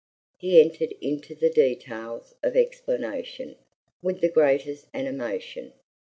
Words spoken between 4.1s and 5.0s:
the greatest